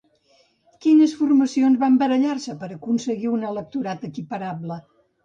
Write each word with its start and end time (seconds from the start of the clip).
Quines 0.85 1.11
formacions 1.19 1.77
van 1.83 1.99
barallar-se 2.03 2.55
per 2.63 2.71
aconseguir 2.77 3.29
un 3.33 3.45
electorat 3.51 4.09
equiparable? 4.09 4.79